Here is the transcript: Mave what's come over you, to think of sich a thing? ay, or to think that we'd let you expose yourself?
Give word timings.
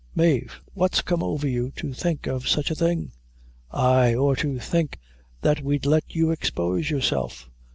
Mave 0.15 0.61
what's 0.73 1.03
come 1.03 1.21
over 1.21 1.47
you, 1.47 1.69
to 1.75 1.93
think 1.93 2.25
of 2.25 2.47
sich 2.49 2.71
a 2.71 2.75
thing? 2.75 3.11
ay, 3.69 4.15
or 4.15 4.35
to 4.37 4.57
think 4.57 4.97
that 5.41 5.61
we'd 5.63 5.85
let 5.85 6.15
you 6.15 6.31
expose 6.31 6.89
yourself? 6.89 7.47